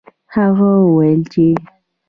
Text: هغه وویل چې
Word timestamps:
هغه 0.35 0.69
وویل 0.85 1.21
چې 1.33 1.45